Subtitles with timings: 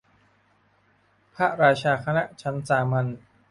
[1.35, 3.07] พระราชาคณะชั้นสามัญ